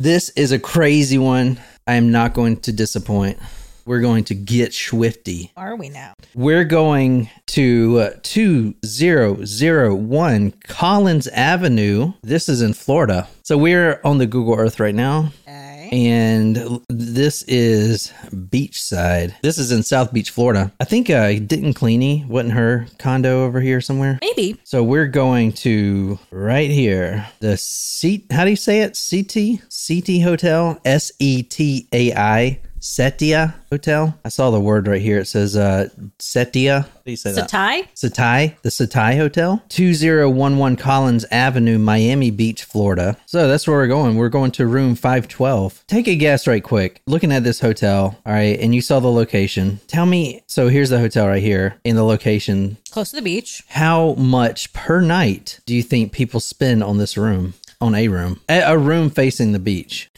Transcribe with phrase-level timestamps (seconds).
[0.00, 1.60] This is a crazy one.
[1.86, 3.38] I am not going to disappoint.
[3.84, 5.52] We're going to get swifty.
[5.58, 6.14] Are we now?
[6.34, 12.14] We're going to uh, 2001 Collins Avenue.
[12.22, 13.28] This is in Florida.
[13.42, 15.32] So we're on the Google Earth right now.
[15.46, 15.69] Okay.
[15.90, 19.34] And this is Beachside.
[19.42, 20.72] This is in South Beach, Florida.
[20.78, 24.18] I think uh, Denton Cleany, wasn't her condo over here somewhere?
[24.20, 24.60] Maybe.
[24.62, 28.30] So we're going to right here the seat.
[28.30, 28.98] How do you say it?
[29.10, 34.18] CT CT Hotel S E T A I Setia Hotel.
[34.24, 35.18] I saw the word right here.
[35.18, 35.88] It says uh
[36.18, 36.84] Setia.
[36.84, 37.48] How do you say that?
[37.50, 37.86] Satai?
[37.94, 43.18] Satai, the Satai Hotel, 2011 Collins Avenue, Miami Beach, Florida.
[43.26, 44.16] So that's where we're going.
[44.16, 45.84] We're going to room 512.
[45.86, 47.02] Take a guess right quick.
[47.06, 49.80] Looking at this hotel, all right, and you saw the location.
[49.86, 52.78] Tell me, so here's the hotel right here in the location.
[52.90, 53.62] Close to the beach.
[53.68, 57.54] How much per night do you think people spend on this room?
[57.82, 58.40] On a room?
[58.48, 60.10] A room facing the beach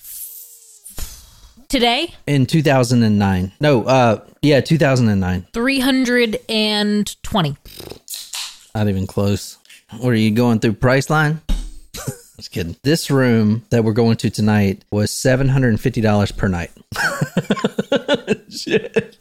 [1.73, 3.53] Today, in 2009.
[3.59, 5.47] No, uh, yeah, 2009.
[5.55, 7.57] 320.
[8.75, 9.57] Not even close.
[9.99, 11.41] What are you going through Priceline?
[12.37, 12.77] Just kidding.
[12.83, 16.73] This room that we're going to tonight was seven hundred and fifty dollars per night.
[18.51, 19.17] Shit.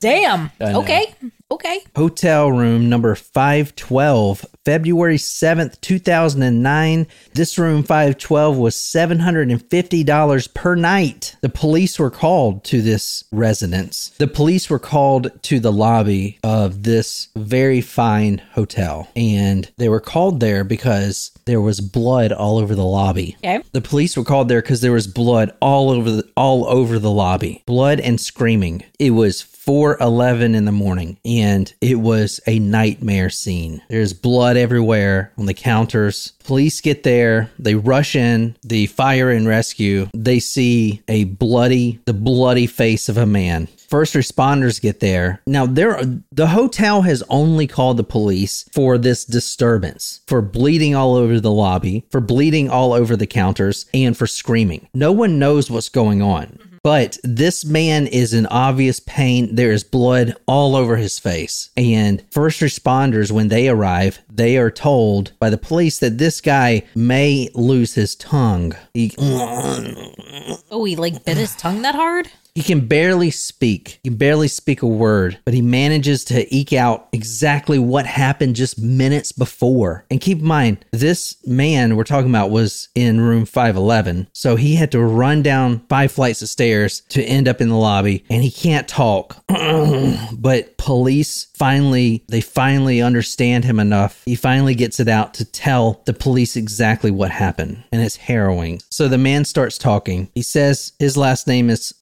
[0.00, 0.50] Damn.
[0.58, 1.14] Okay.
[1.48, 1.80] Okay.
[1.94, 7.06] Hotel room number five twelve, February seventh, two thousand and nine.
[7.34, 11.36] This room five twelve was seven hundred and fifty dollars per night.
[11.42, 14.08] The police were called to this residence.
[14.18, 20.00] The police were called to the lobby of this very fine hotel, and they were
[20.00, 23.36] called there because there was blood all over the lobby.
[23.38, 23.62] Okay.
[23.70, 27.10] The police were called there because there was blood all over the all over the
[27.10, 27.62] lobby.
[27.66, 28.82] Blood and screaming.
[28.98, 33.82] It was 4:11 in the morning and it was a nightmare scene.
[33.88, 36.32] There's blood everywhere on the counters.
[36.44, 40.08] Police get there, they rush in, the fire and rescue.
[40.14, 43.66] They see a bloody the bloody face of a man.
[43.88, 45.42] First responders get there.
[45.46, 46.00] Now there
[46.30, 51.52] the hotel has only called the police for this disturbance, for bleeding all over the
[51.52, 54.88] lobby, for bleeding all over the counters, and for screaming.
[54.94, 56.58] No one knows what's going on.
[56.86, 59.56] But this man is in obvious pain.
[59.56, 61.70] There is blood all over his face.
[61.76, 66.84] And first responders, when they arrive, they are told by the police that this guy
[66.94, 68.76] may lose his tongue.
[68.94, 72.28] He, Oh, he like bit his tongue that hard?
[72.56, 74.00] He can barely speak.
[74.02, 78.56] He can barely speak a word, but he manages to eke out exactly what happened
[78.56, 80.06] just minutes before.
[80.10, 84.28] And keep in mind, this man we're talking about was in room 511.
[84.32, 87.76] So he had to run down five flights of stairs to end up in the
[87.76, 89.44] lobby, and he can't talk.
[90.32, 94.22] but police finally, they finally understand him enough.
[94.24, 98.80] He finally gets it out to tell the police exactly what happened, and it's harrowing.
[98.90, 100.30] So the man starts talking.
[100.34, 101.92] He says his last name is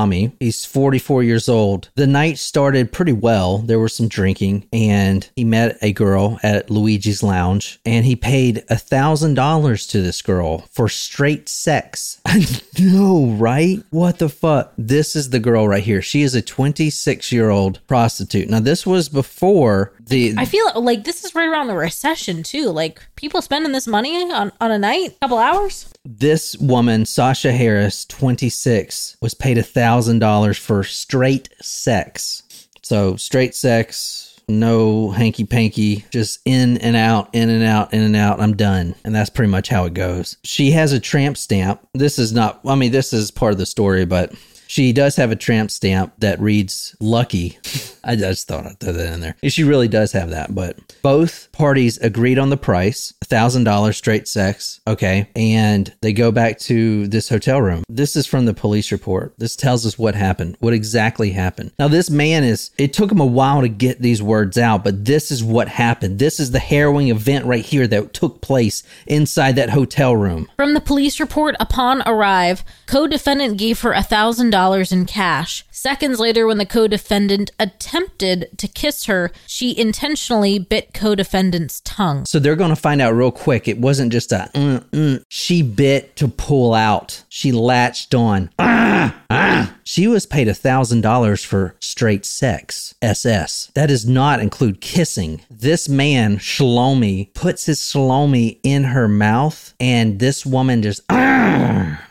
[0.00, 0.32] Shalami.
[0.40, 1.90] He's 44 years old.
[1.94, 3.58] The night started pretty well.
[3.58, 8.64] There was some drinking, and he met a girl at Luigi's Lounge, and he paid
[8.68, 12.20] a thousand dollars to this girl for straight sex.
[12.26, 12.44] I
[12.78, 13.82] know, right?
[13.90, 14.72] What the fuck?
[14.78, 16.02] This is the girl right here.
[16.02, 18.48] She is a 26 year old prostitute.
[18.48, 22.70] Now, this was before the I feel like this is right around the recession too.
[22.70, 25.92] Like people spending this money on, on a night, couple hours.
[26.04, 32.42] this woman, Sasha Harris, 26, was paid a thousand dollars for straight sex.
[32.82, 38.16] So straight sex, no hanky panky, just in and out, in and out, in and
[38.16, 38.40] out.
[38.40, 38.94] I'm done.
[39.04, 40.36] And that's pretty much how it goes.
[40.42, 41.86] She has a tramp stamp.
[41.94, 44.32] This is not, I mean, this is part of the story, but
[44.70, 47.58] she does have a tramp stamp that reads lucky.
[48.04, 49.34] I just thought I'd throw that in there.
[49.48, 54.80] She really does have that, but both parties agreed on the price $1,000 straight sex.
[54.86, 55.28] Okay.
[55.34, 57.82] And they go back to this hotel room.
[57.88, 59.34] This is from the police report.
[59.38, 61.72] This tells us what happened, what exactly happened.
[61.78, 65.04] Now, this man is, it took him a while to get these words out, but
[65.04, 66.20] this is what happened.
[66.20, 70.48] This is the harrowing event right here that took place inside that hotel room.
[70.56, 75.64] From the police report, upon arrive, co-defendant gave her $1,000 in cash.
[75.70, 82.26] Seconds later, when the co-defendant attempted to kiss her, she intentionally bit co-defendant's tongue.
[82.26, 83.66] So they're going to find out real quick.
[83.66, 85.24] It wasn't just a mm, mm.
[85.30, 87.24] she bit to pull out.
[87.30, 88.50] She latched on.
[88.58, 89.74] Ah, ah.
[89.82, 92.94] She was paid a thousand dollars for straight sex.
[93.00, 93.72] SS.
[93.74, 95.40] That does not include kissing.
[95.50, 102.04] This man, Shalomi, puts his Shalomi in her mouth, and this woman just ah,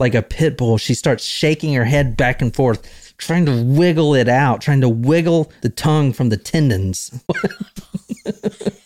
[0.00, 0.78] like a pit bull.
[0.78, 4.88] She starts shaking her head back and forth, trying to wiggle it out, trying to
[4.88, 7.22] wiggle the tongue from the tendons.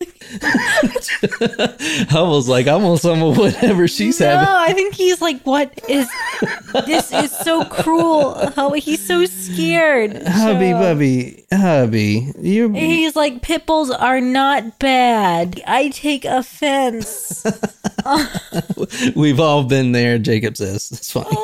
[2.10, 4.48] Hubble's like, I'm on some of whatever she's no, having.
[4.48, 6.08] I think he's like, what is
[6.86, 7.12] this?
[7.12, 8.34] Is so cruel.
[8.54, 10.26] How he's so scared.
[10.26, 12.70] Hubby, So- bubby, hubby, you.
[12.72, 15.62] He's like, pit bulls are not bad.
[15.66, 17.44] I take offense.
[19.14, 20.18] We've all been there.
[20.18, 21.36] Jacob says it's funny.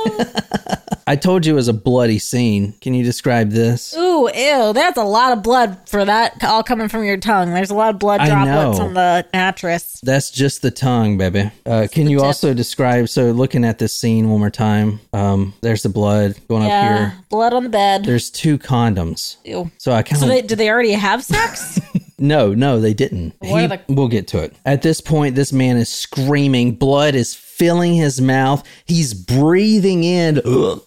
[1.10, 2.72] I told you it was a bloody scene.
[2.80, 3.96] Can you describe this?
[3.96, 7.52] Ooh, ew, that's a lot of blood for that all coming from your tongue.
[7.52, 8.84] There's a lot of blood I droplets know.
[8.84, 9.98] on the mattress.
[10.04, 11.50] That's just the tongue, baby.
[11.66, 12.26] Uh, can you tip.
[12.26, 13.08] also describe?
[13.08, 17.14] So, looking at this scene one more time, um, there's the blood going up here.
[17.28, 18.04] blood on the bed.
[18.04, 19.36] There's two condoms.
[19.44, 19.68] Ew.
[19.78, 21.80] So I kind So of they, did they already have sex?
[22.20, 23.34] no, no, they didn't.
[23.42, 24.54] He- the- We'll get to it.
[24.64, 26.72] At this point, this man is screaming.
[26.76, 28.62] Blood is filling his mouth.
[28.84, 30.40] He's breathing in,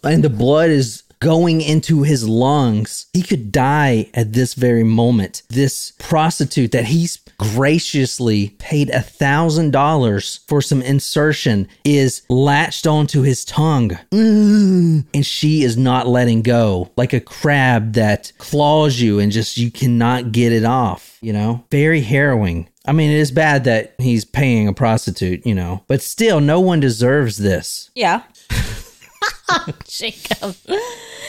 [0.03, 3.05] and the blood is going into his lungs.
[3.13, 5.41] He could die at this very moment.
[5.49, 13.21] This prostitute that he's graciously paid a thousand dollars for some insertion is latched onto
[13.21, 13.89] his tongue.
[14.11, 15.05] Mm.
[15.13, 19.71] And she is not letting go, like a crab that claws you and just you
[19.71, 21.63] cannot get it off, you know?
[21.71, 22.69] Very harrowing.
[22.85, 26.59] I mean, it is bad that he's paying a prostitute, you know, but still, no
[26.59, 27.91] one deserves this.
[27.95, 28.23] yeah.
[29.87, 30.55] Jacob.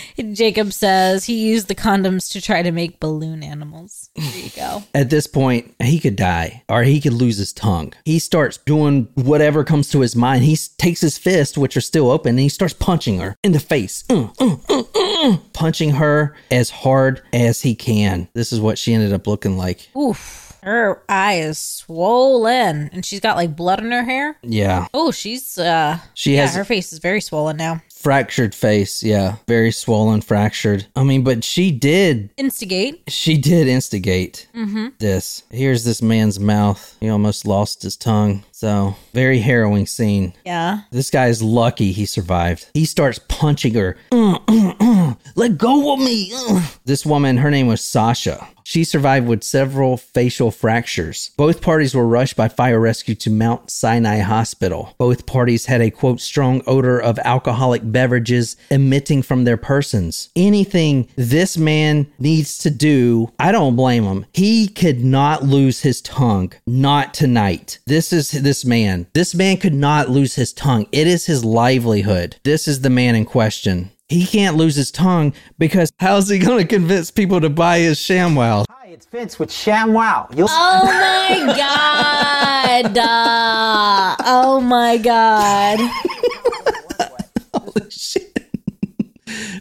[0.32, 4.10] Jacob says he used the condoms to try to make balloon animals.
[4.16, 4.82] There you go.
[4.94, 7.92] At this point, he could die or he could lose his tongue.
[8.04, 10.44] He starts doing whatever comes to his mind.
[10.44, 13.60] He takes his fists, which are still open, and he starts punching her in the
[13.60, 14.04] face.
[14.10, 18.28] Uh, uh, uh, uh, uh, punching her as hard as he can.
[18.34, 19.88] This is what she ended up looking like.
[19.96, 20.42] Oof.
[20.62, 24.38] Her eye is swollen and she's got like blood in her hair.
[24.42, 24.86] Yeah.
[24.94, 27.82] Oh, she's uh She yeah, has her face is very swollen now.
[28.04, 29.02] Fractured face.
[29.02, 29.36] Yeah.
[29.48, 30.86] Very swollen, fractured.
[30.94, 33.02] I mean, but she did Instigate.
[33.08, 34.88] She did instigate mm-hmm.
[34.98, 35.42] this.
[35.50, 36.96] Here's this man's mouth.
[37.00, 38.44] He almost lost his tongue.
[38.56, 40.32] So, very harrowing scene.
[40.46, 40.82] Yeah.
[40.92, 42.68] This guy is lucky he survived.
[42.72, 43.96] He starts punching her.
[44.12, 46.32] Uh, uh, uh, let go of me.
[46.86, 48.46] This woman, her name was Sasha.
[48.66, 51.30] She survived with several facial fractures.
[51.36, 54.94] Both parties were rushed by fire rescue to Mount Sinai Hospital.
[54.98, 60.30] Both parties had a quote strong odor of alcoholic beverages emitting from their persons.
[60.34, 64.26] Anything this man needs to do, I don't blame him.
[64.32, 66.52] He could not lose his tongue.
[66.66, 67.78] Not tonight.
[67.86, 69.06] This is this man.
[69.14, 70.86] This man could not lose his tongue.
[70.92, 72.36] It is his livelihood.
[72.44, 73.90] This is the man in question.
[74.08, 77.98] He can't lose his tongue because how's he going to convince people to buy his
[77.98, 78.66] ShamWow?
[78.70, 80.36] Hi, it's Vince with ShamWow.
[80.36, 82.98] You'll Oh my god.
[82.98, 85.80] Uh, oh my god.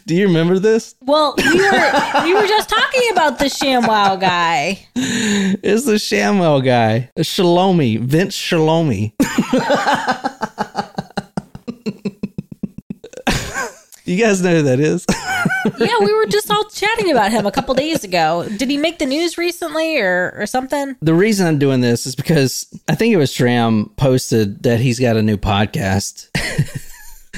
[0.06, 0.96] Do you remember this?
[1.02, 4.86] Well, we were we were just talking about the ShamWow guy.
[4.96, 9.14] It's the ShamWow guy, Shalomi, Vince Shalomi.
[14.06, 15.06] you guys know who that is?
[15.80, 18.46] Yeah, we were just all chatting about him a couple days ago.
[18.58, 20.96] Did he make the news recently or or something?
[21.02, 25.00] the reason I'm doing this is because I think it was Shram posted that he's
[25.00, 26.28] got a new podcast.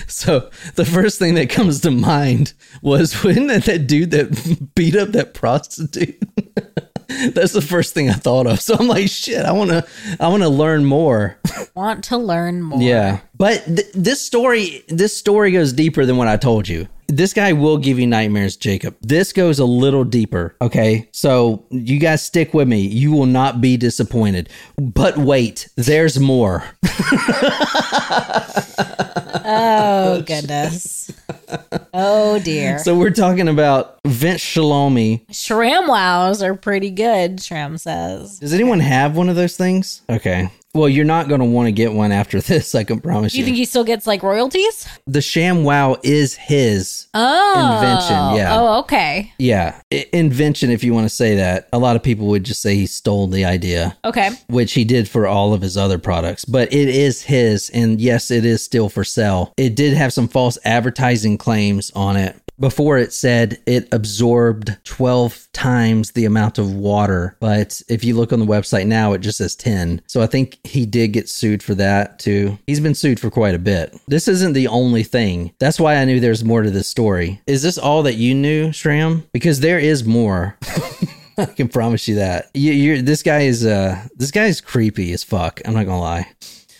[0.08, 4.96] So the first thing that comes to mind was when that, that dude that beat
[4.96, 6.22] up that prostitute.
[7.34, 8.60] That's the first thing I thought of.
[8.60, 9.86] So I'm like, shit, I want to,
[10.20, 11.38] I want to learn more.
[11.76, 12.82] Want to learn more.
[12.82, 16.88] Yeah, but th- this story, this story goes deeper than what I told you.
[17.08, 18.96] This guy will give you nightmares, Jacob.
[19.02, 20.56] This goes a little deeper.
[20.62, 22.82] Okay, so you guys stick with me.
[22.82, 24.50] You will not be disappointed.
[24.78, 26.64] But wait, there's more.
[29.48, 31.12] Oh goodness.
[31.94, 32.80] Oh dear.
[32.80, 35.28] So we're talking about Vince Shalomi.
[35.28, 38.40] ShamWows are pretty good, Shram says.
[38.40, 40.02] Does anyone have one of those things?
[40.10, 40.50] Okay.
[40.76, 42.76] Well, you're not going to want to get one after this.
[42.76, 43.40] I can promise you.
[43.40, 44.88] you think he still gets like royalties?
[45.08, 47.08] the Sham Wow is his.
[47.14, 47.76] Oh.
[47.76, 48.60] Invention, yeah.
[48.60, 49.32] Oh, okay.
[49.40, 50.70] Yeah, I- invention.
[50.70, 53.28] If you want to say that, a lot of people would just say he stole
[53.28, 53.98] the idea.
[54.04, 54.32] Okay.
[54.48, 58.30] which he did for all of his other products, but it is his, and yes,
[58.30, 59.54] it is still for sale.
[59.58, 62.36] It did have some false advertising claims on it.
[62.60, 68.32] Before it said it absorbed 12 times the amount of water, but if you look
[68.32, 70.02] on the website now, it just says 10.
[70.08, 72.58] So I think he did get sued for that too.
[72.66, 73.98] He's been sued for quite a bit.
[74.08, 75.54] This isn't the only thing.
[75.60, 77.42] That's why I knew there's more to this story.
[77.46, 79.24] Is this all that you knew, Shram?
[79.34, 80.58] Because there is more.
[81.38, 82.50] I can promise you that.
[82.54, 85.62] You, this guy is uh this guy is creepy as fuck.
[85.66, 86.28] I'm not gonna lie.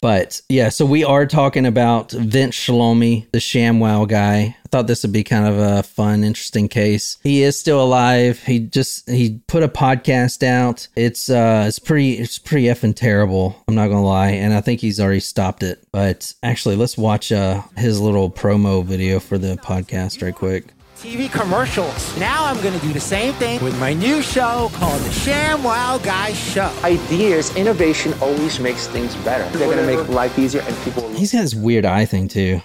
[0.06, 4.56] But yeah, so we are talking about Vince Shalomi, the ShamWow guy.
[4.64, 7.18] I thought this would be kind of a fun, interesting case.
[7.24, 8.38] He is still alive.
[8.44, 10.88] He just he put a podcast out.
[10.96, 13.64] It's uh it's pretty it's pretty effing terrible.
[13.68, 15.84] I'm not gonna lie, and I think he's already stopped it.
[15.92, 20.66] But actually, let's watch uh his little promo video for the podcast right quick.
[21.06, 22.18] TV commercials.
[22.18, 26.00] Now I'm gonna do the same thing with my new show called The Sham Wow
[26.00, 26.72] Guy Show.
[26.84, 29.48] ideas, innovation always makes things better.
[29.56, 32.60] They're going to make life easier and people He's got this weird eye thing too.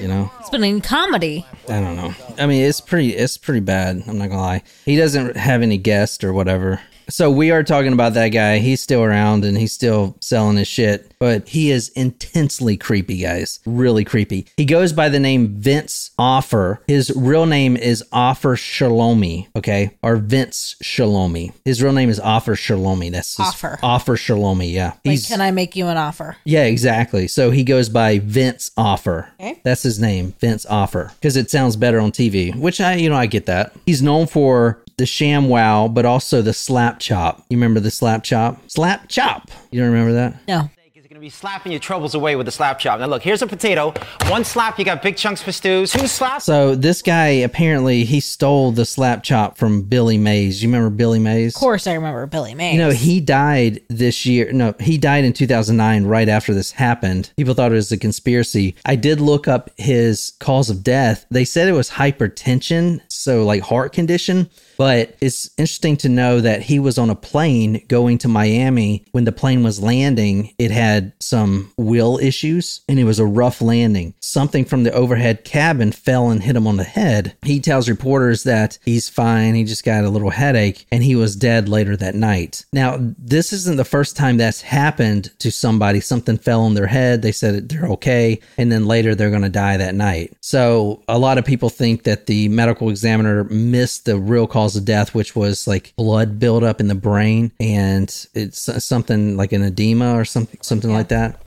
[0.00, 1.44] You know, It's been in comedy.
[1.68, 2.14] I don't know.
[2.38, 4.00] I mean, it's pretty it's pretty bad.
[4.06, 4.62] I'm not gonna lie.
[4.84, 6.80] He doesn't have any guests or whatever.
[7.12, 8.56] So we are talking about that guy.
[8.56, 13.60] He's still around and he's still selling his shit, but he is intensely creepy, guys.
[13.66, 14.46] Really creepy.
[14.56, 16.80] He goes by the name Vince Offer.
[16.86, 19.90] His real name is Offer Shalomi, okay?
[20.02, 21.52] Or Vince Shalomi.
[21.66, 23.12] His real name is Offer Shalomi.
[23.12, 23.78] That's his Offer.
[23.82, 24.94] Offer Shalomi, yeah.
[25.04, 26.38] Like, can I make you an offer?
[26.44, 27.28] yeah, exactly.
[27.28, 29.28] So he goes by Vince Offer.
[29.38, 29.60] Okay.
[29.64, 33.16] That's his name, Vince Offer, because it sounds better on TV, which I, you know,
[33.16, 33.74] I get that.
[33.84, 37.44] He's known for the sham wow, but also the slap chop.
[37.50, 38.70] You remember the slap chop?
[38.70, 39.50] Slap chop.
[39.72, 40.36] You don't remember that?
[40.46, 40.70] No.
[40.94, 43.00] You're gonna be slapping your troubles away with the slap chop.
[43.00, 43.92] Now look, here's a potato.
[44.28, 45.90] One slap, you got big chunks for stews.
[45.92, 46.44] Two slaps.
[46.44, 50.62] So this guy apparently he stole the slap chop from Billy Mays.
[50.62, 51.54] You remember Billy Mays?
[51.54, 52.74] Of course, I remember Billy Mays.
[52.74, 54.52] You know, he died this year.
[54.52, 57.32] No, he died in 2009, right after this happened.
[57.36, 58.76] People thought it was a conspiracy.
[58.86, 61.26] I did look up his cause of death.
[61.30, 64.48] They said it was hypertension, so like heart condition.
[64.76, 69.04] But it's interesting to know that he was on a plane going to Miami.
[69.12, 73.60] When the plane was landing, it had some wheel issues and it was a rough
[73.60, 74.14] landing.
[74.20, 77.36] Something from the overhead cabin fell and hit him on the head.
[77.42, 81.36] He tells reporters that he's fine, he just got a little headache, and he was
[81.36, 82.64] dead later that night.
[82.72, 86.00] Now, this isn't the first time that's happened to somebody.
[86.00, 89.48] Something fell on their head, they said they're okay, and then later they're going to
[89.48, 90.36] die that night.
[90.40, 94.84] So, a lot of people think that the medical examiner missed the real cause of
[94.84, 100.14] death, which was like blood buildup in the brain, and it's something like an edema
[100.14, 101.40] or something, something like that.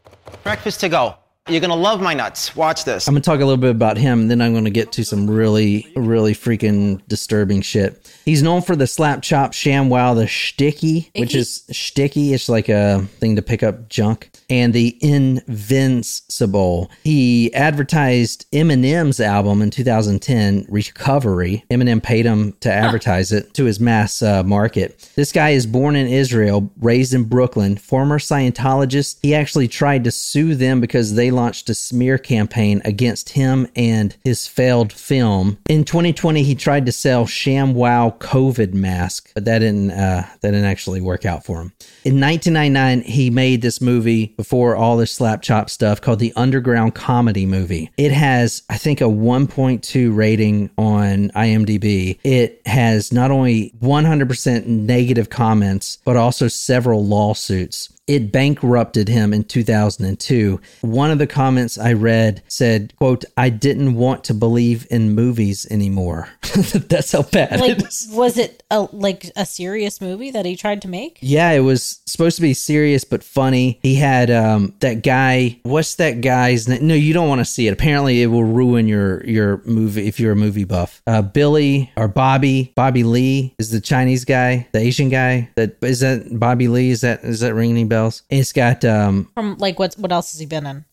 [0.44, 1.16] Breakfast to go.
[1.48, 2.56] You're gonna love my nuts.
[2.56, 3.08] Watch this.
[3.08, 5.30] I'm gonna talk a little bit about him, and then I'm gonna get to some
[5.30, 8.12] really, really freaking disturbing shit.
[8.26, 12.32] He's known for the slap chop sham wow, the Schticky, which is Schticky.
[12.32, 16.92] It's like a thing to pick up junk, and the invincible.
[17.04, 21.64] He advertised Eminem's album in 2010, Recovery.
[21.70, 25.10] Eminem paid him to advertise it to his mass uh, market.
[25.16, 29.20] This guy is born in Israel, raised in Brooklyn, former Scientologist.
[29.22, 34.16] He actually tried to sue them because they launched a smear campaign against him and
[34.24, 35.58] his failed film.
[35.70, 40.66] In 2020, he tried to sell ShamWow COVID mask, but that didn't uh, that didn't
[40.66, 41.74] actually work out for him.
[42.04, 46.96] In 1999, he made this movie before all this slap chop stuff called the Underground
[46.96, 47.92] Comedy Movie.
[47.98, 52.20] It has, I think, a 1.2 rating on IMDb.
[52.24, 59.44] It has not only 100% negative comments, but also several lawsuits it bankrupted him in
[59.44, 65.14] 2002 one of the comments i read said quote i didn't want to believe in
[65.14, 66.30] movies anymore.
[66.90, 68.08] That's how bad like, it is.
[68.12, 71.18] was it a like a serious movie that he tried to make?
[71.22, 73.80] yeah it was supposed to be serious but funny.
[73.82, 77.68] He had um that guy what's that guy's name no you don't want to see
[77.68, 77.72] it.
[77.72, 81.02] Apparently it will ruin your your movie if you're a movie buff.
[81.08, 86.02] Uh billy or bobby bobby lee is the chinese guy the asian guy that is
[86.02, 86.90] that bobby lee?
[86.90, 87.95] Is that is that ringing any bells
[88.30, 90.86] it's got um From like what what else has he been in?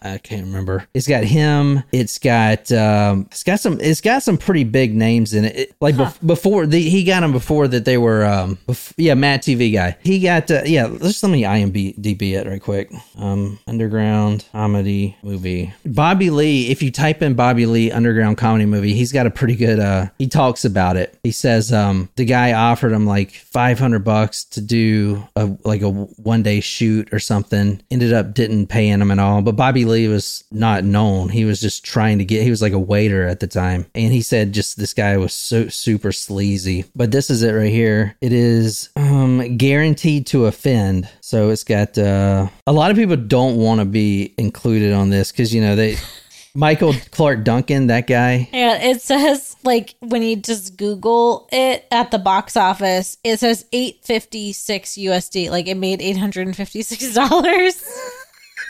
[0.00, 0.86] I can't remember.
[0.94, 1.82] It's got him.
[1.92, 3.80] It's got um, it's got some.
[3.80, 5.56] It's got some pretty big names in it.
[5.56, 9.14] it like bef- before the, he got them before that they were um, bef- yeah,
[9.14, 9.96] Mad TV guy.
[10.02, 10.86] He got uh, yeah.
[10.86, 12.90] Let's let me IMDb it right quick.
[13.16, 15.72] Um, underground comedy movie.
[15.84, 16.70] Bobby Lee.
[16.70, 19.80] If you type in Bobby Lee underground comedy movie, he's got a pretty good.
[19.80, 21.18] Uh, he talks about it.
[21.22, 25.82] He says um, the guy offered him like five hundred bucks to do a like
[25.82, 27.82] a one day shoot or something.
[27.90, 29.42] Ended up didn't paying him at all.
[29.42, 31.28] But Bobby Lee was not known.
[31.28, 32.42] He was just trying to get.
[32.42, 35.34] He was like a waiter at the time, and he said just this guy was
[35.34, 36.84] so super sleazy.
[36.94, 38.16] But this is it right here.
[38.20, 41.08] It is um, guaranteed to offend.
[41.20, 45.32] So it's got uh, a lot of people don't want to be included on this
[45.32, 45.96] because you know they.
[46.54, 48.48] Michael Clarke Duncan, that guy.
[48.52, 53.64] Yeah, it says like when you just Google it at the box office, it says
[53.72, 55.50] eight fifty six USD.
[55.50, 57.80] Like it made eight hundred and fifty six dollars.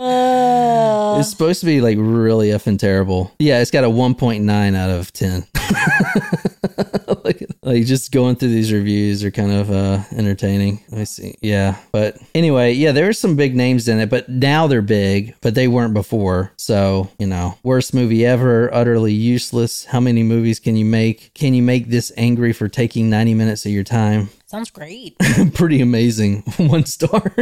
[0.00, 3.32] uh, It's supposed to be like really effing terrible.
[3.38, 5.46] Yeah, it's got a 1.9 out of 10.
[7.24, 10.80] like, like just going through these reviews are kind of uh entertaining.
[10.96, 11.34] I see.
[11.42, 11.76] Yeah.
[11.92, 15.68] But anyway, yeah, there's some big names in it, but now they're big, but they
[15.68, 16.52] weren't before.
[16.56, 19.84] So, you know, worst movie ever, utterly useless.
[19.84, 21.32] How many movies can you make?
[21.34, 24.30] Can you make this angry for taking 90 minutes of your time?
[24.46, 25.16] Sounds great.
[25.54, 26.40] Pretty amazing.
[26.56, 27.32] One star.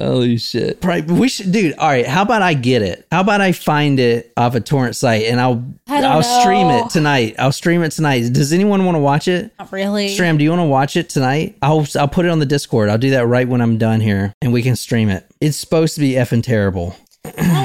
[0.00, 0.80] Holy shit.
[0.80, 1.74] Probably, we should, dude.
[1.78, 2.06] All right.
[2.06, 3.06] How about I get it?
[3.12, 6.68] How about I find it off a torrent site and I'll I don't I'll stream
[6.70, 7.36] it tonight.
[7.38, 8.32] I'll stream it tonight.
[8.32, 9.52] Does anyone want to watch it?
[9.58, 10.08] Not really.
[10.08, 11.56] Stram, do you want to watch it tonight?
[11.62, 12.88] I'll I'll put it on the Discord.
[12.88, 15.26] I'll do that right when I'm done here, and we can stream it.
[15.40, 16.96] It's supposed to be effing terrible.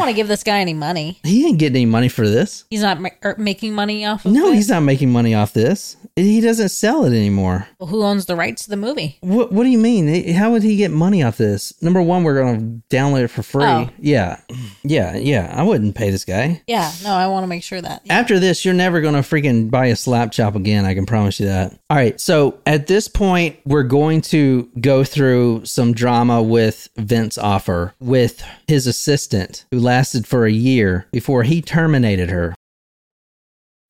[0.09, 1.19] I don't want to give this guy any money.
[1.23, 2.65] He ain't getting any money for this.
[2.69, 4.55] He's not ma- er, making money off of No, it.
[4.55, 5.97] he's not making money off this.
[6.15, 7.67] He doesn't sell it anymore.
[7.79, 9.17] Well, who owns the rights to the movie?
[9.21, 10.33] What What do you mean?
[10.33, 11.73] How would he get money off this?
[11.81, 13.63] Number one, we're gonna download it for free.
[13.65, 13.89] Oh.
[13.99, 14.39] Yeah,
[14.83, 15.53] yeah, yeah.
[15.55, 16.61] I wouldn't pay this guy.
[16.67, 18.01] Yeah, no, I want to make sure that.
[18.09, 20.85] After this, you're never going to freaking buy a slap chop again.
[20.85, 21.73] I can promise you that.
[21.89, 22.19] All right.
[22.19, 28.43] So at this point, we're going to go through some drama with Vince Offer with
[28.67, 32.55] his assistant, who lasted for a year before he terminated her.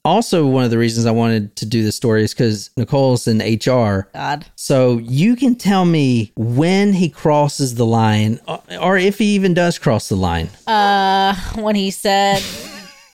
[0.04, 3.38] Also, one of the reasons I wanted to do this story is because Nicole's in
[3.42, 4.08] HR.
[4.12, 4.48] God.
[4.56, 9.54] So you can tell me when he crosses the line, or- or if he even
[9.54, 10.50] does cross the line.
[10.66, 12.42] Uh, when he said,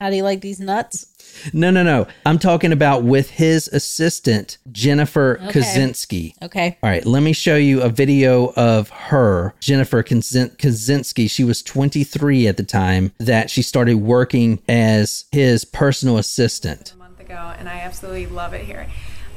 [0.00, 1.04] "How do you like these nuts?"
[1.52, 2.06] No, no, no.
[2.24, 6.34] I'm talking about with his assistant, Jennifer Kosinski.
[6.42, 6.78] Okay.
[6.82, 11.30] All right, let me show you a video of her, Jennifer Kosinski.
[11.30, 16.92] She was 23 at the time that she started working as his personal assistant.
[16.92, 18.86] a month ago, and I absolutely love it here.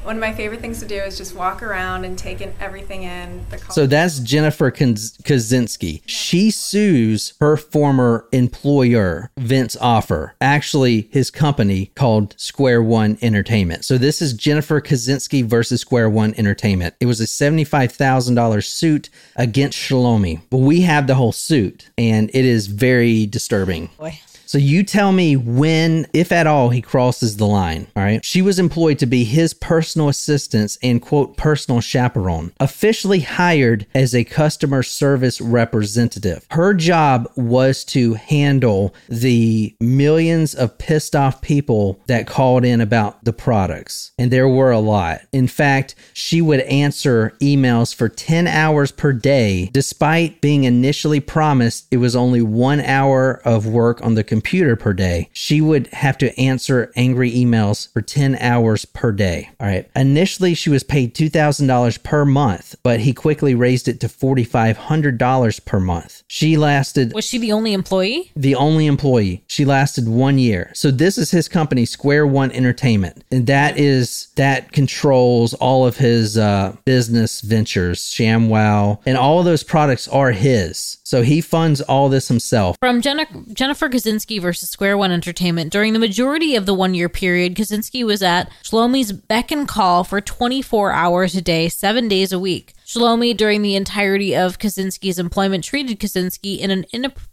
[0.04, 3.04] One of my favorite things to do is just walk around and take in everything
[3.04, 3.46] in.
[3.50, 6.02] The So that's Jennifer Kaz- Kosinski.
[6.06, 13.86] She sues her former employer, Vince Offer, actually his company called Square One Entertainment.
[13.86, 16.96] So this is Jennifer Kosinski versus Square One Entertainment.
[17.00, 20.42] It was a $75,000 suit against Shalomi.
[20.50, 23.90] But we have the whole suit, and it is very disturbing.
[24.00, 24.20] Boy.
[24.50, 27.86] So you tell me when, if at all, he crosses the line.
[27.96, 28.26] All right.
[28.26, 34.16] She was employed to be his personal assistant and quote personal chaperone, officially hired as
[34.16, 36.48] a customer service representative.
[36.50, 43.24] Her job was to handle the millions of pissed off people that called in about
[43.24, 44.14] the products.
[44.18, 45.22] And there were a lot.
[45.32, 51.86] In fact, she would answer emails for 10 hours per day, despite being initially promised
[51.92, 55.30] it was only one hour of work on the computer per day.
[55.34, 59.50] She would have to answer angry emails for 10 hours per day.
[59.60, 59.90] All right.
[59.96, 65.80] Initially, she was paid $2,000 per month, but he quickly raised it to $4,500 per
[65.80, 66.24] month.
[66.28, 68.32] She lasted Was she the only employee?
[68.36, 69.44] the only employee.
[69.60, 70.72] She lasted one year.
[70.74, 75.98] So this is his company, Square One Entertainment, and that is that controls all of
[75.98, 80.96] his uh, business ventures, ShamWow, and all of those products are his.
[81.04, 82.78] So he funds all this himself.
[82.80, 87.10] From Jenna- Jennifer Kosinski versus Square One Entertainment, during the majority of the one year
[87.10, 92.32] period, Kosinski was at Shlomi's beck and call for 24 hours a day, seven days
[92.32, 92.76] a week.
[92.86, 97.29] Shlomi, during the entirety of Kosinski's employment, treated Kosinski in an inappropriate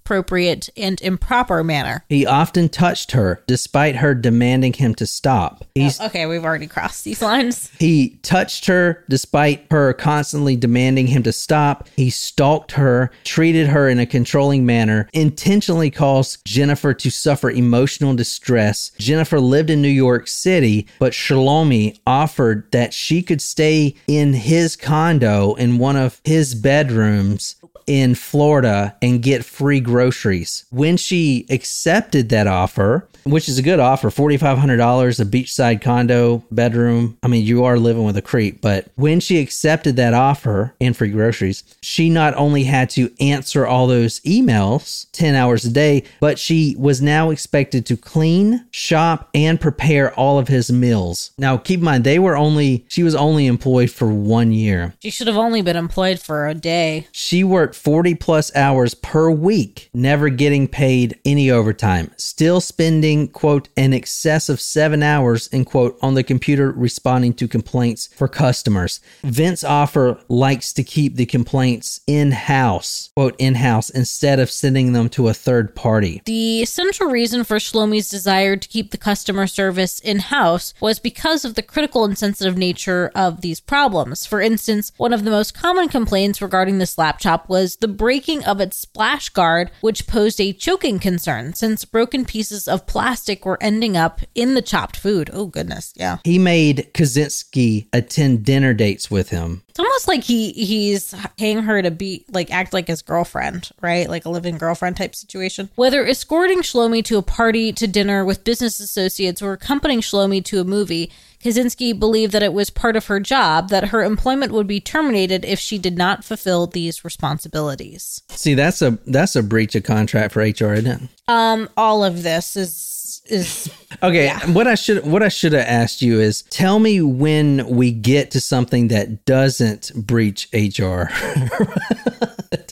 [0.76, 2.04] and improper manner.
[2.08, 5.64] He often touched her, despite her demanding him to stop.
[5.74, 7.70] He's oh, Okay, we've already crossed these lines.
[7.78, 11.88] He touched her despite her constantly demanding him to stop.
[11.96, 18.14] He stalked her, treated her in a controlling manner, intentionally caused Jennifer to suffer emotional
[18.14, 18.92] distress.
[18.98, 24.76] Jennifer lived in New York City, but Shalomi offered that she could stay in his
[24.76, 27.56] condo in one of his bedrooms
[27.86, 30.64] in Florida and get free groceries.
[30.70, 37.18] When she accepted that offer, which is a good offer, $4,500, a beachside condo, bedroom.
[37.22, 40.96] I mean, you are living with a creep, but when she accepted that offer and
[40.96, 46.04] free groceries, she not only had to answer all those emails 10 hours a day,
[46.20, 51.32] but she was now expected to clean, shop, and prepare all of his meals.
[51.38, 54.94] Now, keep in mind, they were only, she was only employed for one year.
[55.00, 57.08] She should have only been employed for a day.
[57.12, 63.68] She worked 40 plus hours per week, never getting paid any overtime, still spending, quote,
[63.76, 69.00] an excess of seven hours, end quote, on the computer responding to complaints for customers.
[69.22, 74.92] Vince Offer likes to keep the complaints in house, quote, in house, instead of sending
[74.92, 76.22] them to a third party.
[76.24, 81.44] The central reason for Shlomi's desire to keep the customer service in house was because
[81.44, 84.24] of the critical and sensitive nature of these problems.
[84.26, 87.88] For instance, one of the most common complaints regarding this slap chop was was the
[87.88, 93.44] breaking of its splash guard, which posed a choking concern since broken pieces of plastic
[93.44, 95.28] were ending up in the chopped food.
[95.32, 95.92] Oh, goodness.
[95.96, 96.18] Yeah.
[96.22, 99.64] He made Kosinski attend dinner dates with him.
[99.68, 104.08] It's almost like he he's paying her to be like act like his girlfriend, right?
[104.08, 105.68] Like a living girlfriend type situation.
[105.74, 110.60] Whether escorting Shlomi to a party, to dinner with business associates, or accompanying Shlomi to
[110.60, 111.10] a movie,
[111.46, 115.44] Kosinski believed that it was part of her job that her employment would be terminated
[115.44, 118.22] if she did not fulfill these responsibilities.
[118.30, 121.00] See, that's a that's a breach of contract for HR, isn't it?
[121.28, 123.70] Um, all of this is is
[124.02, 127.92] Okay, what I should what I should have asked you is tell me when we
[127.92, 131.04] get to something that doesn't breach HR.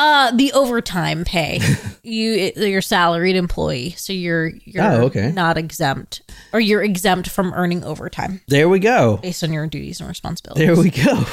[0.00, 1.60] uh the overtime pay.
[2.02, 5.30] you you're salaried employee, so you're you're Oh, okay.
[5.30, 9.18] not exempt, or you're exempt from earning overtime there we go.
[9.18, 10.66] based on your duties and responsibilities.
[10.66, 11.24] There we go.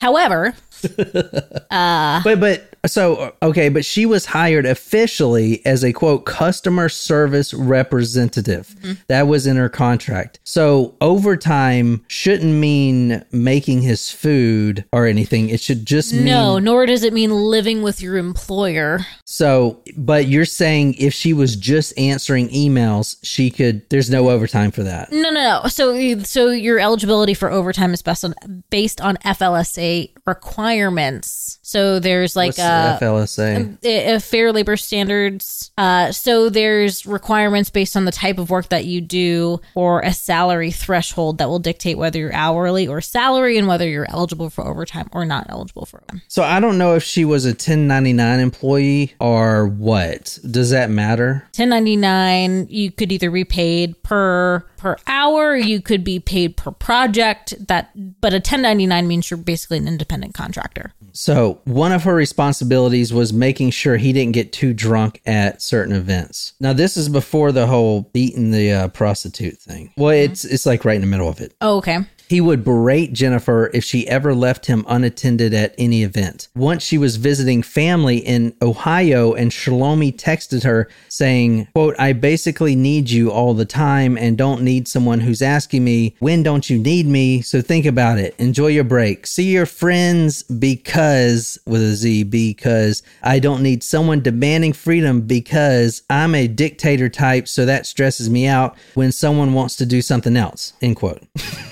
[0.00, 0.54] However,
[1.70, 7.52] uh, But but so okay, but she was hired officially as a quote customer service
[7.52, 8.74] representative.
[8.80, 8.92] Mm-hmm.
[9.08, 10.40] That was in her contract.
[10.44, 15.50] So overtime shouldn't mean making his food or anything.
[15.50, 19.00] It should just mean no, nor does it mean living with your employer.
[19.26, 23.88] So, but you're saying if she was just answering emails, she could.
[23.90, 25.12] There's no overtime for that.
[25.12, 25.30] No, no,
[25.62, 25.68] no.
[25.68, 28.34] So, so your eligibility for overtime is based on
[28.70, 29.89] based on FLSA
[30.26, 31.59] requirements.
[31.70, 34.16] So there's like What's a, the FLSA?
[34.16, 35.70] a fair labor standards.
[35.78, 40.12] Uh, so there's requirements based on the type of work that you do, or a
[40.12, 44.66] salary threshold that will dictate whether you're hourly or salary, and whether you're eligible for
[44.66, 46.22] overtime or not eligible for overtime.
[46.26, 50.40] So I don't know if she was a 1099 employee or what.
[50.50, 51.44] Does that matter?
[51.56, 57.54] 1099 you could either be paid per per hour you could be paid per project
[57.68, 63.12] that but a 1099 means you're basically an independent contractor So one of her responsibilities
[63.12, 66.54] was making sure he didn't get too drunk at certain events.
[66.60, 69.92] Now this is before the whole beating the uh, prostitute thing.
[69.96, 71.54] Well, it's it's like right in the middle of it.
[71.60, 76.46] oh, okay He would berate Jennifer if she ever left him unattended at any event.
[76.54, 82.76] Once she was visiting family in Ohio and Shalomi texted her saying, quote, I basically
[82.76, 86.78] need you all the time and don't need someone who's asking me, when don't you
[86.78, 87.42] need me?
[87.42, 88.36] So think about it.
[88.38, 89.26] Enjoy your break.
[89.26, 96.04] See your friends because, with a Z, because I don't need someone demanding freedom because
[96.08, 97.48] I'm a dictator type.
[97.48, 101.24] So that stresses me out when someone wants to do something else, end quote.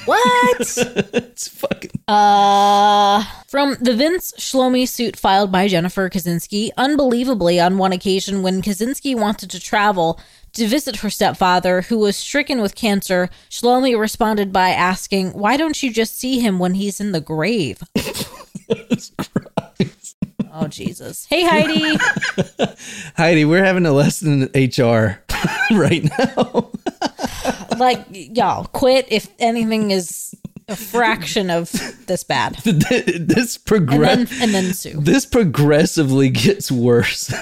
[0.05, 0.48] what
[1.15, 7.93] it's fucking uh from the vince shlomi suit filed by jennifer kosinski unbelievably on one
[7.93, 10.19] occasion when kosinski wanted to travel
[10.55, 15.83] to visit her stepfather, who was stricken with cancer, Shlomi responded by asking, Why don't
[15.83, 17.83] you just see him when he's in the grave?
[20.61, 21.27] oh, Jesus.
[21.27, 21.99] Hey, Heidi.
[23.17, 25.23] Heidi, we're having a lesson in HR
[25.73, 26.71] right now.
[27.79, 30.35] like, y'all, quit if anything is
[30.69, 31.71] a fraction of
[32.07, 32.57] this bad.
[32.57, 35.01] this And progress then, and then sue.
[35.01, 37.33] this progressively gets worse.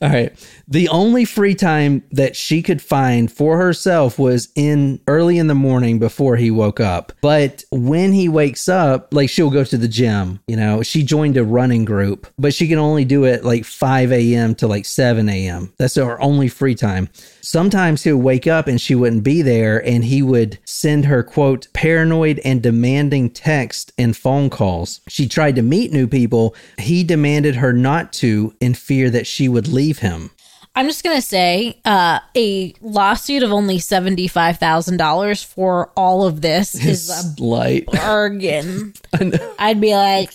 [0.00, 0.32] All right.
[0.68, 5.54] The only free time that she could find for herself was in early in the
[5.54, 7.12] morning before he woke up.
[7.20, 11.36] But when he wakes up, like she'll go to the gym, you know, she joined
[11.36, 14.54] a running group, but she can only do it like 5 a.m.
[14.56, 15.72] to like 7 a.m.
[15.78, 17.08] That's her only free time.
[17.40, 21.66] Sometimes he'll wake up and she wouldn't be there, and he would send her, quote,
[21.72, 25.00] paranoid and demanding text and phone calls.
[25.08, 26.54] She tried to meet new people.
[26.78, 30.30] He demanded her not to in fear that she would leave him.
[30.76, 36.24] I'm just gonna say, uh, a lawsuit of only seventy five thousand dollars for all
[36.26, 37.86] of this is a Light.
[37.86, 38.94] bargain.
[39.58, 40.32] I'd be like,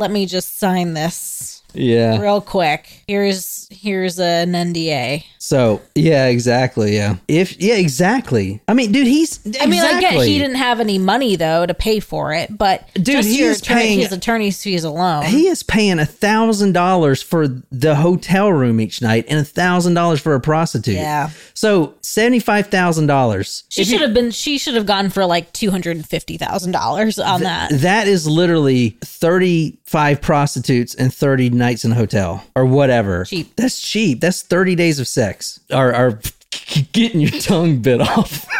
[0.00, 2.20] let me just sign this Yeah.
[2.20, 3.02] real quick.
[3.06, 5.24] Here's here's an NDA.
[5.38, 6.96] So, yeah, exactly.
[6.96, 7.16] Yeah.
[7.28, 8.60] If, yeah, exactly.
[8.66, 9.38] I mean, dude, he's.
[9.60, 10.28] I mean, I get exactly.
[10.28, 13.80] he didn't have any money though to pay for it, but Dude, he is attorney-
[13.80, 15.24] paying- his attorney's fees alone.
[15.26, 19.94] He is paying a thousand dollars for the hotel room each night and a thousand
[19.94, 20.96] dollars for a prostitute.
[20.96, 21.30] Yeah.
[21.54, 23.62] So seventy five thousand dollars.
[23.68, 24.32] she should have been.
[24.32, 27.70] She should have gone for like two hundred and fifty thousand dollars on that.
[27.72, 33.24] That is literally thirty five prostitutes and thirty nights in a hotel or whatever.
[33.24, 33.56] Cheap.
[33.56, 34.20] That's cheap.
[34.20, 35.58] That's thirty days of sex.
[35.72, 36.20] Or, or
[36.92, 38.46] getting your tongue bit off.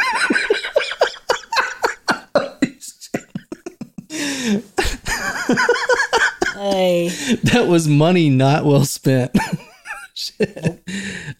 [6.56, 7.08] Hey.
[7.44, 9.30] that was money not well spent.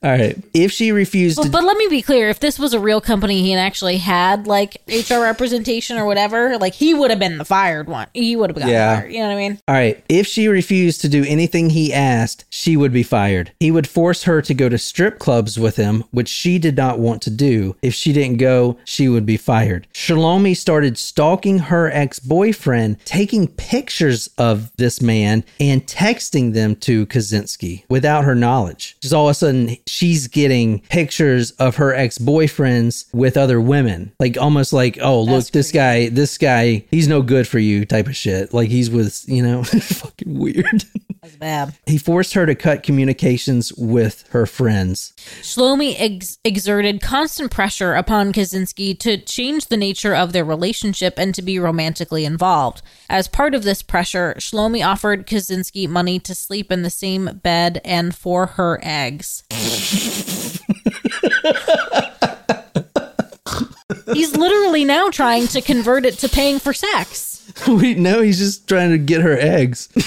[0.03, 0.37] All right.
[0.53, 3.01] If she refused But, to but let me be clear: if this was a real
[3.01, 7.45] company and actually had like HR representation or whatever, like he would have been the
[7.45, 8.07] fired one.
[8.13, 9.01] He would have gotten Yeah.
[9.01, 9.13] fired.
[9.13, 9.61] You know what I mean?
[9.69, 10.05] All right.
[10.09, 13.53] If she refused to do anything he asked, she would be fired.
[13.61, 16.99] He would force her to go to strip clubs with him, which she did not
[16.99, 17.77] want to do.
[17.83, 19.87] If she didn't go, she would be fired.
[19.95, 27.07] Shalomi started stalking her ex boyfriend, taking pictures of this man and texting them to
[27.07, 28.66] Kosinski without her knowledge.
[29.01, 34.13] Just all of a sudden, she's getting pictures of her ex boyfriends with other women.
[34.19, 37.85] Like almost like, oh, look, That's this guy, this guy, he's no good for you
[37.85, 38.53] type of shit.
[38.53, 40.85] Like he's with, you know, fucking weird.
[41.27, 41.75] That's bad.
[41.87, 45.13] he forced her to cut communications with her friends.
[45.43, 51.35] Shlomi ex- exerted constant pressure upon Kosinski to change the nature of their relationship and
[51.35, 52.81] to be romantically involved.
[53.11, 57.81] As part of this pressure, Shlomi offered Kosinski money to sleep in the same bed
[57.85, 59.43] and for her eggs.
[64.13, 67.36] He's literally now trying to convert it to paying for sex.
[67.69, 69.89] we know he's just trying to get her eggs.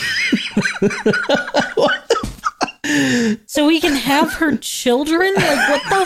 [3.46, 5.34] So he can have her children?
[5.36, 6.06] Like, what the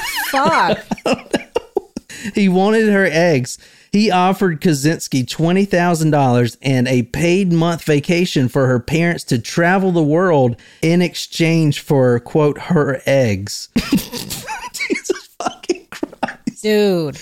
[1.06, 1.96] fuck?
[2.36, 3.58] he wanted her eggs.
[3.92, 10.04] He offered Kosinski $20,000 and a paid month vacation for her parents to travel the
[10.04, 13.70] world in exchange for, quote, her eggs.
[13.76, 16.64] Jesus fucking Christ.
[16.64, 17.18] Dude.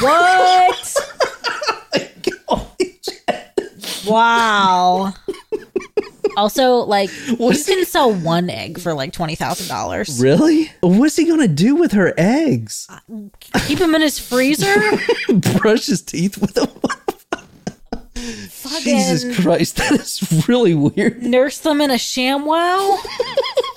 [0.00, 1.05] What?
[4.06, 5.14] Wow.
[6.36, 10.22] Also, like, What's you can sell one egg for like $20,000.
[10.22, 10.70] Really?
[10.82, 12.86] What's he going to do with her eggs?
[12.90, 12.98] Uh,
[13.60, 14.74] keep them in his freezer?
[15.58, 16.68] Brush his teeth with them?
[18.82, 21.22] Jesus Christ, that is really weird.
[21.22, 22.98] nurse them in a ShamWow?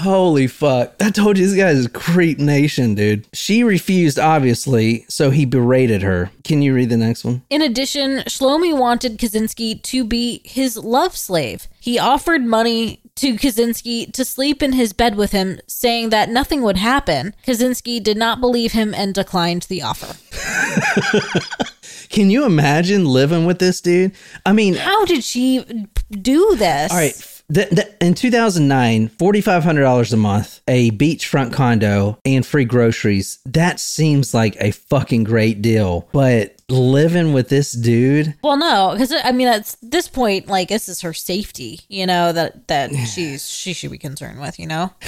[0.00, 0.94] Holy fuck.
[1.00, 3.26] I told you this guy is creep nation, dude.
[3.34, 6.30] She refused, obviously, so he berated her.
[6.42, 7.42] Can you read the next one?
[7.50, 11.68] In addition, Shlomi wanted Kosinski to be his love slave.
[11.80, 16.62] He offered money to Kosinski to sleep in his bed with him, saying that nothing
[16.62, 17.34] would happen.
[17.46, 20.16] Kosinski did not believe him and declined the offer.
[22.08, 24.12] Can you imagine living with this dude?
[24.46, 25.64] I mean, How did she
[26.10, 26.90] do this?
[26.90, 27.39] all right.
[27.50, 33.40] The, the, in 2009, $4,500 a month, a beachfront condo, and free groceries.
[33.44, 36.08] That seems like a fucking great deal.
[36.12, 40.88] But living with this dude, Well, no, because I mean, at this point, like this
[40.88, 44.92] is her safety, you know that that she's she should be concerned with, you know.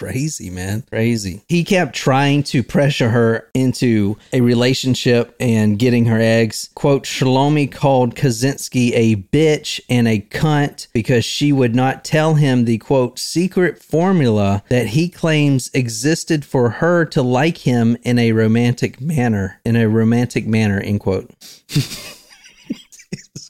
[0.00, 0.82] It's crazy, man.
[0.88, 1.42] Crazy.
[1.48, 6.70] He kept trying to pressure her into a relationship and getting her eggs.
[6.74, 12.64] Quote, Shalomi called Kosinski a bitch and a cunt because she would not tell him
[12.64, 18.32] the quote secret formula that he claims existed for her to like him in a
[18.32, 19.60] romantic manner.
[19.64, 21.30] In a romantic manner, end quote.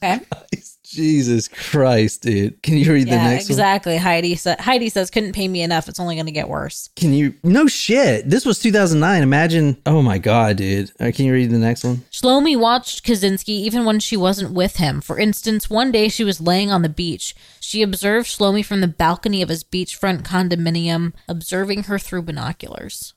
[0.03, 0.21] Okay.
[0.91, 2.63] Jesus Christ, dude.
[2.63, 3.53] Can you read the Yeah, next one?
[3.53, 3.97] exactly.
[3.97, 5.89] Heidi sa- Heidi says couldn't pay me enough.
[5.89, 6.91] It's only going to get worse.
[6.97, 7.35] Can you?
[7.45, 8.29] No shit.
[8.29, 9.23] This was 2009.
[9.23, 9.77] Imagine.
[9.87, 10.91] Oh my god, dude.
[10.99, 12.03] Right, can you read the next one?
[12.11, 15.01] Shlomi watched Kosinski even when she wasn't with him.
[15.01, 17.35] For instance, one day she was laying on the beach.
[17.61, 23.15] She observed Shlomi from the balcony of his beachfront condominium, observing her through binoculars.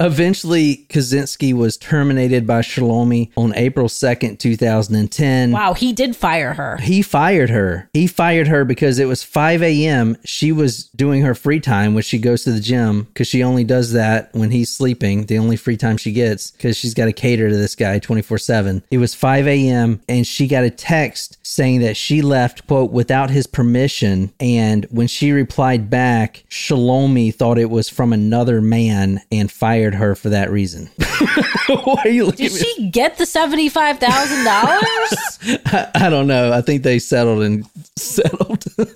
[0.00, 5.52] Eventually, Kosinski was terminated by Shalomi on April 2nd, 2010.
[5.52, 6.78] Wow, he did fire her.
[6.78, 7.88] He fired her.
[7.92, 10.16] He fired her because it was 5 a.m.
[10.24, 13.62] She was doing her free time, which she goes to the gym because she only
[13.62, 17.12] does that when he's sleeping, the only free time she gets because she's got to
[17.12, 18.82] cater to this guy 24 7.
[18.90, 20.00] It was 5 a.m.
[20.08, 24.32] and she got a text saying that she left, quote, without his permission.
[24.40, 30.14] And when she replied back, Shalomi thought it was from another man and fired her
[30.14, 30.86] for that reason.
[31.68, 35.38] Why are you looking Did she get the seventy-five thousand dollars?
[35.94, 36.52] I don't know.
[36.52, 38.64] I think they settled and settled.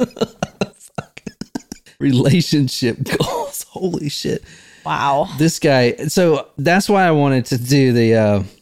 [1.99, 3.65] Relationship goals.
[3.71, 4.45] Holy shit.
[4.87, 5.29] Wow.
[5.39, 5.97] This guy.
[6.09, 8.43] So that's why I wanted to do the uh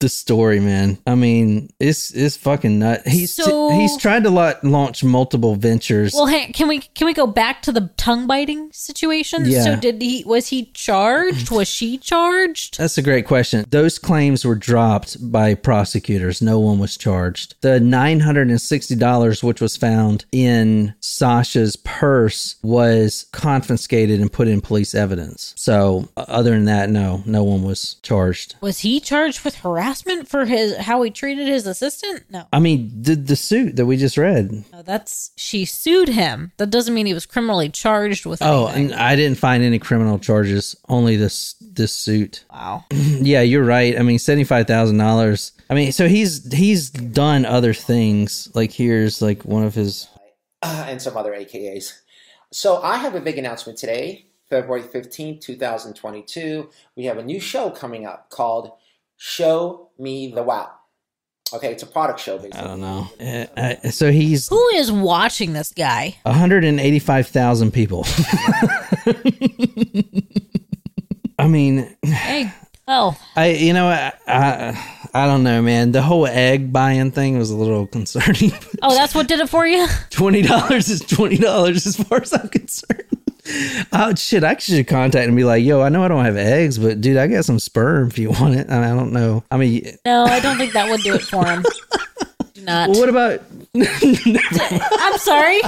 [0.00, 0.96] the story, man.
[1.08, 3.02] I mean, it's it's fucking nut.
[3.06, 6.12] He's So- he's tried to la- launch multiple ventures.
[6.14, 9.44] Well, hey, can we can we go back to the tongue biting situation?
[9.46, 9.64] Yeah.
[9.64, 11.50] So did he was he charged?
[11.50, 12.78] Was she charged?
[12.78, 13.64] That's a great question.
[13.70, 16.40] Those claims were dropped by prosecutors.
[16.40, 17.56] No one was charged.
[17.62, 25.54] The $960, which was found in Sasha's purse, was confiscated and put in police evidence.
[25.56, 28.56] So, other than that, no, no one was charged.
[28.60, 29.78] Was he charged with harassment?
[29.78, 32.24] harassment for his how he treated his assistant?
[32.30, 32.46] No.
[32.52, 34.64] I mean, the the suit that we just read.
[34.72, 36.52] No, that's she sued him.
[36.56, 38.92] That doesn't mean he was criminally charged with Oh, anything.
[38.92, 40.74] and I didn't find any criminal charges.
[40.88, 42.44] Only this this suit.
[42.52, 42.84] wow.
[42.92, 43.98] Yeah, you're right.
[43.98, 45.52] I mean, seventy five thousand dollars.
[45.70, 48.48] I mean, so he's he's done other things.
[48.54, 50.08] Like here's like one of his.
[50.62, 51.92] uh, and some other AKAs.
[52.52, 56.70] So I have a big announcement today, February 15th, 2022.
[56.96, 58.72] We have a new show coming up called
[59.16, 60.70] Show Me the Wow.
[61.52, 63.08] Okay, it's a product show I don't know.
[63.18, 66.18] Uh, uh, so he's Who is watching this guy?
[66.22, 68.04] one hundred and eighty five thousand people.
[71.38, 72.52] I mean, Hey,
[72.86, 75.92] oh, I you know I, I I don't know, man.
[75.92, 78.52] The whole egg buying thing was a little concerning.
[78.82, 79.86] oh, that's what did it for you.
[80.10, 83.04] twenty dollars is twenty dollars as far as I'm concerned.
[83.92, 84.44] Oh shit!
[84.44, 87.16] I should contact and be like, "Yo, I know I don't have eggs, but dude,
[87.16, 89.42] I got some sperm if you want it." I, mean, I don't know.
[89.50, 91.64] I mean, No, I don't think that would do it for him.
[92.54, 92.90] Do not.
[92.90, 93.40] well, what about?
[93.74, 95.60] I'm sorry.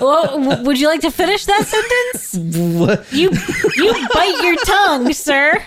[0.00, 2.56] Well, would you like to finish that sentence?
[2.78, 3.12] What?
[3.12, 3.30] You
[3.76, 5.62] you bite your tongue, sir,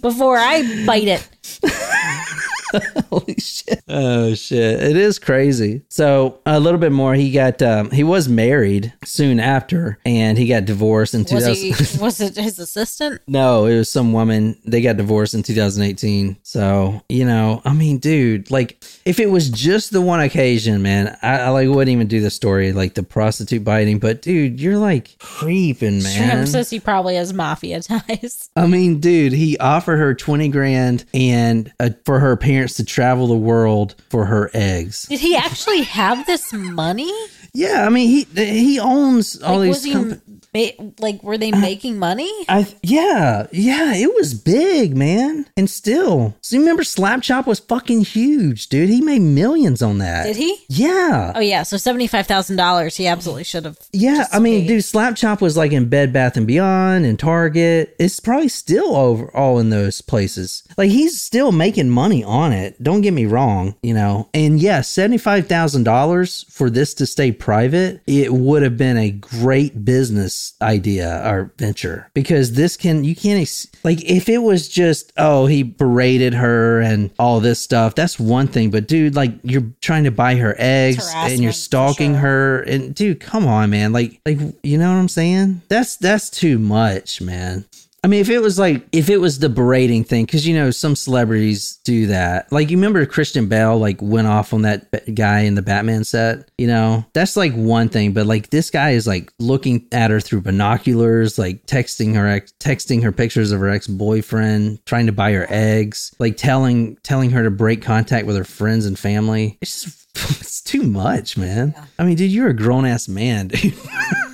[0.00, 1.28] before I bite it.
[3.10, 3.82] Holy shit!
[3.88, 4.82] Oh shit!
[4.82, 5.82] It is crazy.
[5.88, 7.14] So a little bit more.
[7.14, 11.44] He got um, he was married soon after, and he got divorced in two Was
[11.44, 11.64] thousand.
[11.64, 11.98] he?
[12.02, 13.20] Was it his assistant?
[13.26, 14.58] No, it was some woman.
[14.64, 16.36] They got divorced in 2018.
[16.42, 21.16] So, you know, I mean, dude, like, if it was just the one occasion, man,
[21.22, 23.98] I, I like wouldn't even do the story, like the prostitute biting.
[23.98, 26.28] But, dude, you're like creeping, man.
[26.30, 28.50] Tram says he probably has mafia ties.
[28.56, 33.26] I mean, dude, he offered her 20 grand and uh, for her parents to travel
[33.26, 35.04] the world for her eggs.
[35.04, 37.12] Did he actually have this money?
[37.56, 40.20] Yeah, I mean, he he owns all Like, these companies.
[40.54, 42.30] ma- like were they making money?
[42.48, 47.60] I yeah yeah it was big man and still so you remember Slap Chop was
[47.60, 50.56] fucking huge dude he made millions on that Did he?
[50.68, 52.96] yeah Oh yeah, so seventy five thousand dollars.
[52.96, 53.78] He absolutely should have.
[53.92, 54.68] yeah I mean paid.
[54.68, 58.96] dude Slap Chop was like in Bed Bath and Beyond and Target it's probably still
[58.96, 63.26] over all in those places like he's still making money on it don't get me
[63.26, 68.32] wrong you know and yeah seventy five thousand dollars for this to stay private it
[68.32, 73.68] would have been a great business idea or venture because this can you can't ex-
[73.84, 78.48] like if it was just oh he berated her and all this stuff that's one
[78.48, 78.72] thing.
[78.72, 82.20] But dude like you're trying to buy her eggs and you're stalking sure.
[82.20, 83.92] her and dude come on man.
[83.92, 85.62] Like like you know what i'm saying?
[85.68, 87.64] That's that's too much man
[88.04, 90.70] I mean, if it was like if it was the berating thing, because you know
[90.70, 92.50] some celebrities do that.
[92.52, 96.48] Like you remember Christian Bale like went off on that guy in the Batman set.
[96.56, 100.20] You know that's like one thing, but like this guy is like looking at her
[100.20, 105.12] through binoculars, like texting her ex, texting her pictures of her ex boyfriend, trying to
[105.12, 109.58] buy her eggs, like telling telling her to break contact with her friends and family.
[109.60, 110.06] It's just
[110.40, 111.74] it's too much, man.
[111.98, 113.74] I mean, dude, you're a grown ass man, dude.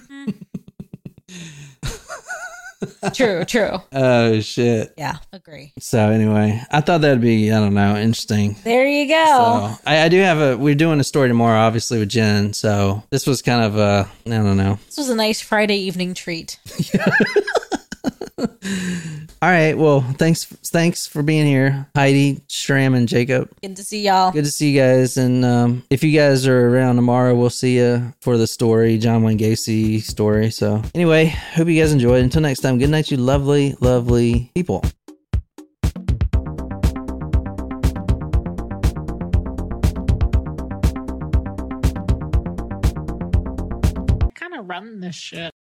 [3.11, 3.81] True, true.
[3.93, 4.95] oh shit.
[4.97, 5.73] Yeah, agree.
[5.79, 8.57] So anyway, I thought that'd be I don't know interesting.
[8.65, 9.25] There you go.
[9.75, 12.53] So I, I do have a we're doing a story tomorrow, obviously with Jen.
[12.53, 14.79] So this was kind of uh I don't know.
[14.87, 16.59] This was a nice Friday evening treat.
[19.43, 23.51] All right, well thanks thanks for being here, Heidi, Shram, and Jacob.
[23.61, 24.33] Good to see y'all.
[24.33, 25.17] Good to see you guys.
[25.17, 29.23] And um, if you guys are around tomorrow, we'll see you for the story, John
[29.23, 30.51] Wayne Gacy story.
[30.51, 32.23] So anyway, hope you guys enjoyed.
[32.23, 34.85] Until next time, good night, you lovely, lovely people.
[44.35, 45.51] kind of run this shit.